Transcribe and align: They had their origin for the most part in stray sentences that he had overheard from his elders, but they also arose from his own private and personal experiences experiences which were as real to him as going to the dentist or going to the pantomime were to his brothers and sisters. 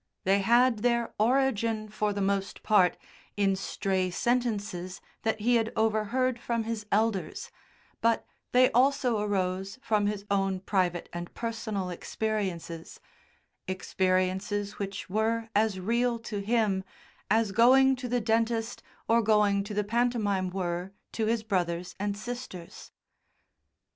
They 0.23 0.39
had 0.39 0.79
their 0.79 1.13
origin 1.19 1.87
for 1.87 2.11
the 2.11 2.23
most 2.23 2.63
part 2.63 2.97
in 3.37 3.55
stray 3.55 4.09
sentences 4.09 4.99
that 5.21 5.41
he 5.41 5.57
had 5.57 5.71
overheard 5.75 6.39
from 6.39 6.63
his 6.63 6.87
elders, 6.91 7.51
but 8.01 8.25
they 8.51 8.71
also 8.71 9.19
arose 9.19 9.77
from 9.83 10.07
his 10.07 10.25
own 10.31 10.59
private 10.61 11.07
and 11.13 11.31
personal 11.35 11.91
experiences 11.91 12.99
experiences 13.67 14.79
which 14.79 15.07
were 15.07 15.49
as 15.53 15.79
real 15.79 16.17
to 16.17 16.39
him 16.39 16.83
as 17.29 17.51
going 17.51 17.95
to 17.97 18.07
the 18.07 18.19
dentist 18.21 18.81
or 19.07 19.21
going 19.21 19.63
to 19.65 19.73
the 19.75 19.83
pantomime 19.83 20.49
were 20.49 20.93
to 21.11 21.27
his 21.27 21.43
brothers 21.43 21.93
and 21.99 22.17
sisters. 22.17 22.91